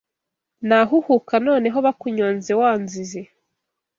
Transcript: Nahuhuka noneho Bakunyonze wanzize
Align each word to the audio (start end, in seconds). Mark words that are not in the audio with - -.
Nahuhuka 0.67 1.33
noneho 1.47 1.77
Bakunyonze 1.85 2.51
wanzize 2.61 3.21